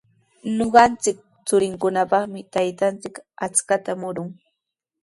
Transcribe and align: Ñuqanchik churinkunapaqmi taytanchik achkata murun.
Ñuqanchik 0.57 1.17
churinkunapaqmi 1.47 2.39
taytanchik 2.53 3.15
achkata 3.45 3.91
murun. 4.01 4.29